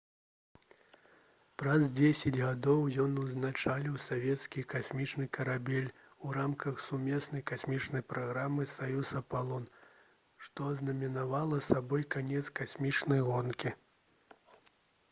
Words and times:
праз 1.61 1.81
дзесяць 1.97 2.39
гадоў 2.45 2.79
ён 3.03 3.13
узначаліў 3.23 3.99
савецкі 4.05 4.63
касмічны 4.73 5.27
карабель 5.39 5.91
у 6.29 6.33
рамках 6.39 6.81
сумеснай 6.87 7.45
касмічнай 7.53 8.05
праграмы 8.15 8.67
«саюз-апалон» 8.73 9.69
што 10.49 10.71
азнаменавала 10.73 11.63
сабой 11.71 12.09
канец 12.17 12.45
касмічнай 12.65 13.25
гонкі 13.31 13.77